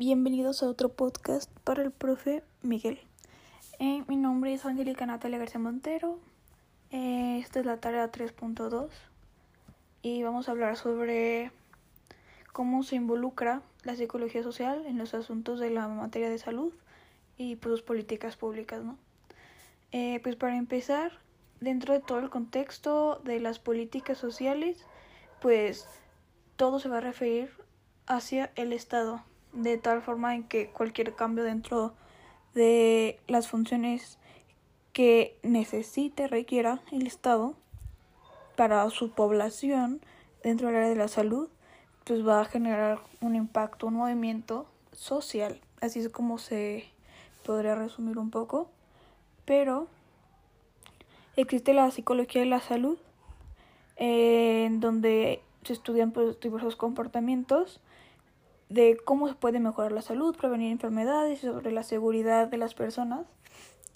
Bienvenidos 0.00 0.62
a 0.62 0.66
otro 0.66 0.88
podcast 0.88 1.50
para 1.62 1.82
el 1.82 1.90
profe 1.90 2.42
Miguel. 2.62 2.98
Eh, 3.78 4.02
mi 4.08 4.16
nombre 4.16 4.54
es 4.54 4.64
Angélica 4.64 5.04
Natalia 5.04 5.36
García 5.36 5.60
Montero. 5.60 6.18
Eh, 6.90 7.38
esta 7.38 7.60
es 7.60 7.66
la 7.66 7.80
tarea 7.80 8.10
3.2 8.10 8.88
y 10.00 10.22
vamos 10.22 10.48
a 10.48 10.52
hablar 10.52 10.78
sobre 10.78 11.52
cómo 12.54 12.82
se 12.82 12.96
involucra 12.96 13.60
la 13.82 13.94
psicología 13.94 14.42
social 14.42 14.86
en 14.86 14.96
los 14.96 15.12
asuntos 15.12 15.60
de 15.60 15.68
la 15.68 15.86
materia 15.86 16.30
de 16.30 16.38
salud 16.38 16.72
y 17.36 17.56
pues 17.56 17.70
sus 17.70 17.82
políticas 17.82 18.38
públicas, 18.38 18.82
¿no? 18.82 18.96
Eh, 19.92 20.18
pues 20.22 20.34
para 20.34 20.56
empezar, 20.56 21.12
dentro 21.60 21.92
de 21.92 22.00
todo 22.00 22.20
el 22.20 22.30
contexto 22.30 23.20
de 23.22 23.38
las 23.38 23.58
políticas 23.58 24.16
sociales, 24.16 24.82
pues 25.42 25.86
todo 26.56 26.80
se 26.80 26.88
va 26.88 26.96
a 26.96 27.02
referir 27.02 27.50
hacia 28.06 28.50
el 28.56 28.72
Estado, 28.72 29.22
de 29.52 29.78
tal 29.78 30.02
forma 30.02 30.34
en 30.34 30.44
que 30.44 30.68
cualquier 30.68 31.14
cambio 31.14 31.44
dentro 31.44 31.92
de 32.54 33.18
las 33.26 33.48
funciones 33.48 34.18
que 34.92 35.36
necesite, 35.42 36.28
requiera 36.28 36.80
el 36.92 37.06
Estado 37.06 37.54
para 38.56 38.88
su 38.90 39.10
población 39.12 40.00
dentro 40.42 40.68
del 40.68 40.76
área 40.76 40.88
de 40.88 40.96
la 40.96 41.08
salud, 41.08 41.48
pues 42.04 42.26
va 42.26 42.40
a 42.40 42.44
generar 42.44 42.98
un 43.20 43.36
impacto, 43.36 43.86
un 43.86 43.94
movimiento 43.94 44.66
social. 44.92 45.60
Así 45.80 46.00
es 46.00 46.08
como 46.08 46.38
se 46.38 46.86
podría 47.44 47.74
resumir 47.74 48.18
un 48.18 48.30
poco. 48.30 48.68
Pero 49.44 49.86
existe 51.36 51.72
la 51.72 51.90
psicología 51.90 52.42
de 52.42 52.48
la 52.48 52.60
salud, 52.60 52.98
eh, 53.96 54.64
en 54.66 54.80
donde 54.80 55.42
se 55.64 55.72
estudian 55.72 56.10
pues, 56.12 56.38
diversos 56.40 56.76
comportamientos 56.76 57.80
de 58.70 58.96
cómo 59.04 59.28
se 59.28 59.34
puede 59.34 59.60
mejorar 59.60 59.92
la 59.92 60.00
salud, 60.00 60.36
prevenir 60.36 60.70
enfermedades, 60.70 61.40
sobre 61.40 61.72
la 61.72 61.82
seguridad 61.82 62.48
de 62.48 62.56
las 62.56 62.72
personas 62.72 63.26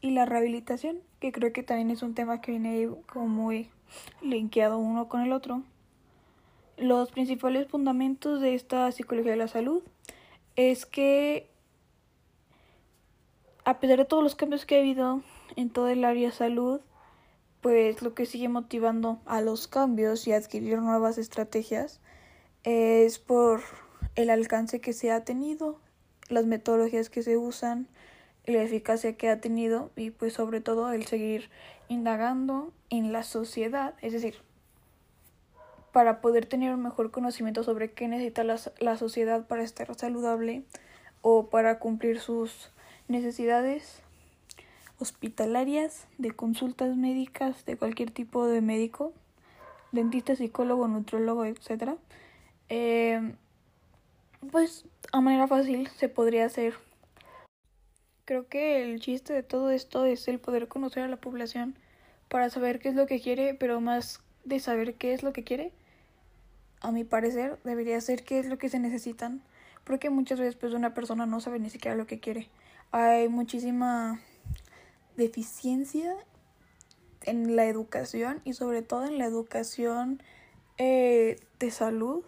y 0.00 0.10
la 0.10 0.26
rehabilitación, 0.26 0.98
que 1.20 1.32
creo 1.32 1.52
que 1.52 1.62
también 1.62 1.90
es 1.90 2.02
un 2.02 2.14
tema 2.14 2.40
que 2.40 2.50
viene 2.50 2.90
como 3.06 3.28
muy 3.28 3.70
linkeado 4.20 4.76
uno 4.78 5.08
con 5.08 5.22
el 5.22 5.32
otro. 5.32 5.62
Los 6.76 7.12
principales 7.12 7.68
fundamentos 7.68 8.40
de 8.40 8.54
esta 8.54 8.90
psicología 8.90 9.30
de 9.30 9.38
la 9.38 9.48
salud 9.48 9.82
es 10.56 10.86
que 10.86 11.48
a 13.64 13.78
pesar 13.78 13.98
de 13.98 14.04
todos 14.04 14.24
los 14.24 14.34
cambios 14.34 14.66
que 14.66 14.76
ha 14.76 14.80
habido 14.80 15.22
en 15.54 15.70
todo 15.70 15.88
el 15.88 16.04
área 16.04 16.28
de 16.28 16.34
salud, 16.34 16.80
pues 17.60 18.02
lo 18.02 18.12
que 18.12 18.26
sigue 18.26 18.48
motivando 18.48 19.20
a 19.24 19.40
los 19.40 19.68
cambios 19.68 20.26
y 20.26 20.32
adquirir 20.32 20.78
nuevas 20.80 21.16
estrategias 21.16 22.00
es 22.64 23.20
por 23.20 23.62
el 24.16 24.30
alcance 24.30 24.80
que 24.80 24.92
se 24.92 25.10
ha 25.10 25.24
tenido, 25.24 25.78
las 26.28 26.46
metodologías 26.46 27.10
que 27.10 27.22
se 27.22 27.36
usan, 27.36 27.88
la 28.46 28.62
eficacia 28.62 29.16
que 29.16 29.28
ha 29.28 29.40
tenido 29.40 29.90
y 29.96 30.10
pues 30.10 30.34
sobre 30.34 30.60
todo 30.60 30.92
el 30.92 31.06
seguir 31.06 31.50
indagando 31.88 32.72
en 32.90 33.12
la 33.12 33.22
sociedad, 33.22 33.94
es 34.02 34.12
decir, 34.12 34.36
para 35.92 36.20
poder 36.20 36.46
tener 36.46 36.74
un 36.74 36.82
mejor 36.82 37.10
conocimiento 37.10 37.62
sobre 37.62 37.92
qué 37.92 38.08
necesita 38.08 38.44
la, 38.44 38.58
la 38.80 38.96
sociedad 38.96 39.46
para 39.46 39.62
estar 39.62 39.94
saludable 39.94 40.64
o 41.22 41.46
para 41.46 41.78
cumplir 41.78 42.20
sus 42.20 42.70
necesidades 43.08 44.02
hospitalarias, 44.98 46.06
de 46.18 46.30
consultas 46.32 46.96
médicas 46.96 47.64
de 47.64 47.76
cualquier 47.76 48.10
tipo 48.10 48.46
de 48.46 48.60
médico, 48.60 49.12
dentista, 49.92 50.36
psicólogo, 50.36 50.88
nutrólogo, 50.88 51.44
etc. 51.44 51.96
pues 54.54 54.84
a 55.10 55.20
manera 55.20 55.48
fácil 55.48 55.88
se 55.96 56.08
podría 56.08 56.46
hacer. 56.46 56.74
Creo 58.24 58.46
que 58.46 58.84
el 58.84 59.00
chiste 59.00 59.32
de 59.32 59.42
todo 59.42 59.70
esto 59.70 60.04
es 60.04 60.28
el 60.28 60.38
poder 60.38 60.68
conocer 60.68 61.02
a 61.02 61.08
la 61.08 61.16
población 61.16 61.76
para 62.28 62.48
saber 62.50 62.78
qué 62.78 62.90
es 62.90 62.94
lo 62.94 63.06
que 63.06 63.20
quiere, 63.20 63.54
pero 63.54 63.80
más 63.80 64.20
de 64.44 64.60
saber 64.60 64.94
qué 64.94 65.12
es 65.12 65.24
lo 65.24 65.32
que 65.32 65.42
quiere, 65.42 65.72
a 66.80 66.92
mi 66.92 67.02
parecer 67.02 67.58
debería 67.64 68.00
ser 68.00 68.22
qué 68.22 68.38
es 68.38 68.46
lo 68.46 68.56
que 68.56 68.68
se 68.68 68.78
necesitan, 68.78 69.42
porque 69.82 70.08
muchas 70.08 70.38
veces 70.38 70.54
pues 70.54 70.72
una 70.72 70.94
persona 70.94 71.26
no 71.26 71.40
sabe 71.40 71.58
ni 71.58 71.68
siquiera 71.68 71.96
lo 71.96 72.06
que 72.06 72.20
quiere. 72.20 72.48
Hay 72.92 73.28
muchísima 73.28 74.20
deficiencia 75.16 76.14
en 77.22 77.56
la 77.56 77.64
educación 77.64 78.40
y 78.44 78.52
sobre 78.52 78.82
todo 78.82 79.04
en 79.04 79.18
la 79.18 79.24
educación 79.24 80.22
eh, 80.78 81.40
de 81.58 81.70
salud 81.72 82.22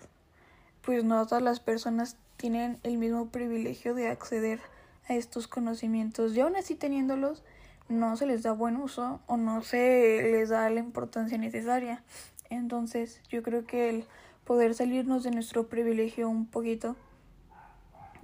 pues 0.87 1.03
no 1.03 1.27
todas 1.27 1.43
las 1.43 1.59
personas 1.59 2.17
tienen 2.37 2.79
el 2.85 2.97
mismo 2.97 3.31
privilegio 3.31 3.93
de 3.93 4.07
acceder 4.07 4.61
a 5.09 5.15
estos 5.15 5.49
conocimientos 5.49 6.35
y 6.37 6.41
aún 6.41 6.55
así 6.55 6.77
teniéndolos 6.77 7.43
no 7.89 8.17
se 8.17 8.25
les 8.25 8.45
da 8.45 8.53
buen 8.53 8.77
uso 8.77 9.21
o 9.27 9.37
no 9.37 9.63
se 9.63 10.23
les 10.23 10.49
da 10.49 10.71
la 10.71 10.79
importancia 10.79 11.39
necesaria. 11.39 12.05
Entonces 12.51 13.21
yo 13.29 13.43
creo 13.43 13.67
que 13.67 13.91
el 13.91 14.05
poder 14.45 14.75
salirnos 14.75 15.25
de 15.25 15.33
nuestro 15.33 15.67
privilegio 15.67 16.29
un 16.29 16.47
poquito, 16.47 16.95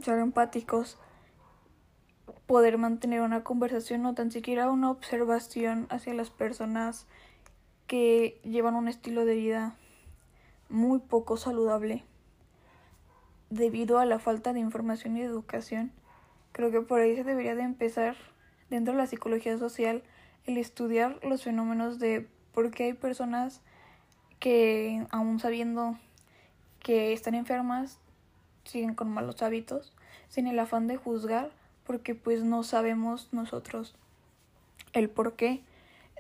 ser 0.00 0.20
empáticos, 0.20 0.98
poder 2.46 2.78
mantener 2.78 3.22
una 3.22 3.42
conversación 3.42 4.06
o 4.06 4.14
tan 4.14 4.30
siquiera 4.30 4.70
una 4.70 4.92
observación 4.92 5.88
hacia 5.90 6.14
las 6.14 6.30
personas 6.30 7.06
que 7.88 8.40
llevan 8.44 8.76
un 8.76 8.86
estilo 8.86 9.24
de 9.24 9.34
vida 9.34 9.74
muy 10.68 11.00
poco 11.00 11.36
saludable 11.36 12.04
debido 13.52 13.98
a 13.98 14.06
la 14.06 14.18
falta 14.18 14.52
de 14.52 14.60
información 14.60 15.16
y 15.16 15.22
educación. 15.22 15.92
Creo 16.52 16.70
que 16.70 16.80
por 16.80 17.00
ahí 17.00 17.14
se 17.14 17.24
debería 17.24 17.54
de 17.54 17.62
empezar 17.62 18.16
dentro 18.70 18.94
de 18.94 18.98
la 18.98 19.06
psicología 19.06 19.58
social 19.58 20.02
el 20.46 20.56
estudiar 20.56 21.20
los 21.22 21.44
fenómenos 21.44 21.98
de 21.98 22.26
por 22.52 22.70
qué 22.70 22.84
hay 22.84 22.92
personas 22.94 23.60
que 24.40 25.06
aún 25.10 25.38
sabiendo 25.38 25.96
que 26.80 27.12
están 27.12 27.34
enfermas 27.34 27.98
siguen 28.64 28.94
con 28.94 29.10
malos 29.10 29.42
hábitos 29.42 29.92
sin 30.28 30.46
el 30.46 30.58
afán 30.58 30.86
de 30.86 30.96
juzgar 30.96 31.50
porque 31.84 32.14
pues 32.14 32.42
no 32.42 32.62
sabemos 32.62 33.28
nosotros 33.32 33.94
el 34.92 35.08
por 35.10 35.36
qué 35.36 35.60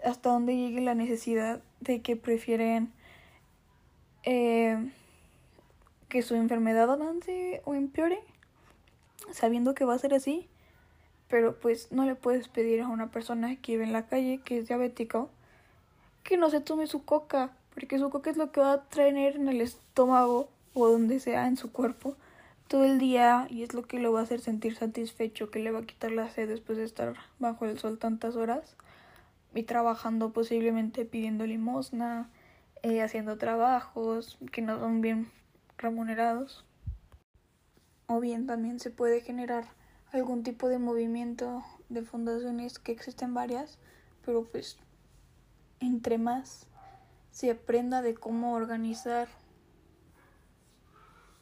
hasta 0.04 0.30
dónde 0.30 0.56
llegue 0.56 0.80
la 0.80 0.94
necesidad 0.94 1.60
de 1.80 2.00
que 2.00 2.16
prefieren 2.16 2.92
eh, 4.24 4.92
que 6.12 6.20
su 6.20 6.34
enfermedad 6.34 6.92
avance 6.92 7.62
o 7.64 7.72
empeore, 7.72 8.18
sabiendo 9.30 9.74
que 9.74 9.86
va 9.86 9.94
a 9.94 9.98
ser 9.98 10.12
así, 10.12 10.46
pero 11.26 11.58
pues 11.58 11.90
no 11.90 12.04
le 12.04 12.14
puedes 12.14 12.48
pedir 12.48 12.82
a 12.82 12.88
una 12.88 13.10
persona 13.10 13.56
que 13.56 13.72
vive 13.72 13.84
en 13.84 13.94
la 13.94 14.04
calle, 14.04 14.38
que 14.44 14.58
es 14.58 14.68
diabético, 14.68 15.30
que 16.22 16.36
no 16.36 16.50
se 16.50 16.60
tome 16.60 16.86
su 16.86 17.06
coca, 17.06 17.52
porque 17.72 17.98
su 17.98 18.10
coca 18.10 18.28
es 18.28 18.36
lo 18.36 18.52
que 18.52 18.60
va 18.60 18.72
a 18.74 18.82
traer 18.90 19.36
en 19.36 19.48
el 19.48 19.62
estómago 19.62 20.50
o 20.74 20.86
donde 20.86 21.18
sea 21.18 21.46
en 21.46 21.56
su 21.56 21.72
cuerpo 21.72 22.14
todo 22.68 22.84
el 22.84 22.98
día 22.98 23.46
y 23.48 23.62
es 23.62 23.72
lo 23.72 23.84
que 23.84 23.98
lo 23.98 24.12
va 24.12 24.20
a 24.20 24.24
hacer 24.24 24.40
sentir 24.40 24.76
satisfecho, 24.76 25.50
que 25.50 25.60
le 25.60 25.70
va 25.70 25.78
a 25.78 25.86
quitar 25.86 26.12
la 26.12 26.28
sed 26.28 26.46
después 26.46 26.76
de 26.76 26.84
estar 26.84 27.14
bajo 27.38 27.64
el 27.64 27.78
sol 27.78 27.96
tantas 27.96 28.36
horas 28.36 28.76
y 29.54 29.62
trabajando 29.62 30.34
posiblemente 30.34 31.06
pidiendo 31.06 31.46
limosna, 31.46 32.28
eh, 32.82 33.00
haciendo 33.00 33.38
trabajos 33.38 34.36
que 34.52 34.60
no 34.60 34.78
son 34.78 35.00
bien 35.00 35.30
remunerados. 35.82 36.64
O 38.06 38.20
bien 38.20 38.46
también 38.46 38.80
se 38.80 38.90
puede 38.90 39.20
generar 39.20 39.66
algún 40.12 40.42
tipo 40.42 40.68
de 40.68 40.78
movimiento 40.78 41.62
de 41.88 42.02
fundaciones 42.02 42.78
que 42.78 42.92
existen 42.92 43.34
varias, 43.34 43.78
pero 44.24 44.44
pues 44.44 44.78
entre 45.80 46.18
más 46.18 46.66
se 47.30 47.50
aprenda 47.50 48.02
de 48.02 48.14
cómo 48.14 48.54
organizar, 48.54 49.28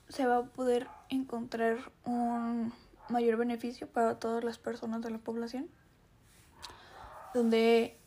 se 0.08 0.26
va 0.26 0.38
a 0.38 0.44
poder 0.44 0.88
encontrar 1.08 1.92
un 2.04 2.72
mayor 3.08 3.36
beneficio 3.36 3.88
para 3.88 4.18
todas 4.18 4.42
las 4.44 4.58
personas 4.58 5.02
de 5.02 5.10
la 5.10 5.18
población. 5.18 5.68
Donde 7.34 7.98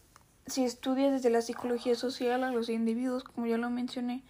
si 0.48 0.66
estudias 0.66 1.12
desde 1.12 1.30
la 1.30 1.42
psicología 1.42 1.96
social 1.96 2.44
a 2.44 2.52
los 2.52 2.70
individuos, 2.70 3.24
como 3.24 3.48
ya 3.48 3.58
lo 3.58 3.70
mencioné, 3.70 4.24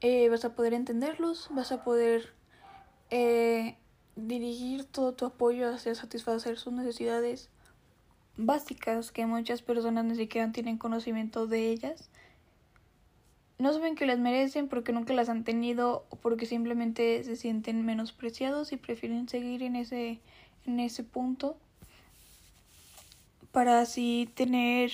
eh, 0.00 0.28
vas 0.28 0.44
a 0.44 0.54
poder 0.54 0.74
entenderlos, 0.74 1.48
vas 1.50 1.72
a 1.72 1.82
poder 1.82 2.34
eh, 3.10 3.76
dirigir 4.14 4.84
todo 4.84 5.14
tu 5.14 5.26
apoyo 5.26 5.72
hacia 5.72 5.94
satisfacer 5.94 6.58
sus 6.58 6.72
necesidades 6.72 7.50
básicas 8.36 9.12
que 9.12 9.26
muchas 9.26 9.62
personas 9.62 10.04
ni 10.04 10.16
siquiera 10.16 10.52
tienen 10.52 10.78
conocimiento 10.78 11.46
de 11.46 11.70
ellas. 11.70 12.10
No 13.58 13.72
saben 13.72 13.94
que 13.94 14.04
las 14.04 14.18
merecen 14.18 14.68
porque 14.68 14.92
nunca 14.92 15.14
las 15.14 15.30
han 15.30 15.44
tenido 15.44 16.04
o 16.10 16.16
porque 16.16 16.44
simplemente 16.44 17.24
se 17.24 17.36
sienten 17.36 17.86
menospreciados 17.86 18.72
y 18.72 18.76
prefieren 18.76 19.28
seguir 19.28 19.62
en 19.62 19.76
ese, 19.76 20.20
en 20.66 20.80
ese 20.80 21.04
punto 21.04 21.56
para 23.52 23.80
así 23.80 24.28
tener 24.34 24.92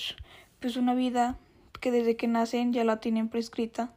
pues 0.60 0.76
una 0.76 0.94
vida 0.94 1.36
que 1.80 1.90
desde 1.90 2.14
que 2.14 2.28
nacen 2.28 2.72
ya 2.72 2.84
la 2.84 3.00
tienen 3.00 3.28
prescrita 3.28 3.92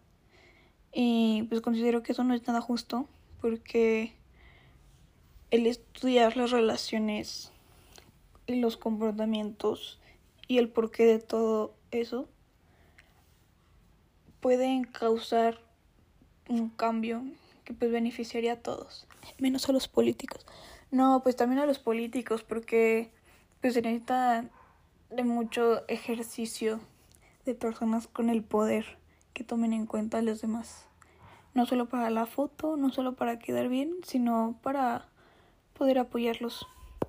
y 0.97 1.43
pues 1.49 1.59
considero 1.59 2.01
que 2.01 2.13
eso 2.13 2.23
no 2.23 2.33
es 2.33 2.47
nada 2.47 2.61
justo 2.61 3.05
porque 3.41 4.13
el 5.51 5.67
estudiar 5.67 6.37
las 6.37 6.51
relaciones 6.51 7.51
y 8.47 8.55
los 8.61 8.77
comportamientos 8.77 9.99
y 10.47 10.57
el 10.57 10.69
porqué 10.69 11.05
de 11.05 11.19
todo 11.19 11.75
eso 11.91 12.29
pueden 14.39 14.85
causar 14.85 15.59
un 16.47 16.69
cambio 16.69 17.23
que 17.65 17.73
pues 17.73 17.91
beneficiaría 17.91 18.53
a 18.53 18.61
todos, 18.61 19.05
menos 19.37 19.67
a 19.67 19.73
los 19.73 19.89
políticos. 19.89 20.45
No, 20.91 21.19
pues 21.23 21.35
también 21.35 21.59
a 21.59 21.65
los 21.65 21.79
políticos 21.79 22.43
porque 22.43 23.11
pues 23.59 23.73
se 23.73 23.81
necesita 23.81 24.49
de 25.09 25.23
mucho 25.25 25.85
ejercicio 25.89 26.79
de 27.43 27.53
personas 27.53 28.07
con 28.07 28.29
el 28.29 28.43
poder 28.43 28.97
que 29.35 29.43
tomen 29.43 29.73
en 29.73 29.85
cuenta 29.85 30.17
a 30.17 30.21
los 30.23 30.41
demás. 30.41 30.87
No 31.53 31.67
solo 31.67 31.85
para 31.87 32.09
la 32.09 32.25
foto, 32.25 32.77
no 32.77 32.89
solo 32.89 33.13
para 33.13 33.37
quedar 33.37 33.67
bien, 33.67 33.93
sino 34.03 34.55
para 34.63 35.05
poder 35.77 35.99
apoyarlos. 35.99 36.65